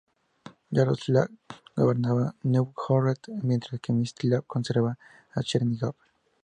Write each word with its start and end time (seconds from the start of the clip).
Yaroslav 0.77 1.27
gobernaba 1.75 2.33
Nóvgorod, 2.51 3.21
mientras 3.43 3.79
que 3.79 3.93
Mstislav 3.93 4.43
conservaba 4.47 4.97
Chernígov. 5.43 5.93